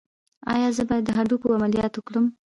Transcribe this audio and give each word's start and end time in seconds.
ایا 0.53 0.69
زه 0.77 0.83
باید 0.89 1.03
د 1.05 1.09
هډوکو 1.17 1.55
عملیات 1.57 1.93
وکړم؟ 1.95 2.25